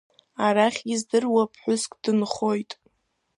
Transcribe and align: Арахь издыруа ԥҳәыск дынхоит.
Арахь 0.45 0.81
издыруа 0.93 1.43
ԥҳәыск 1.51 1.91
дынхоит. 2.03 2.71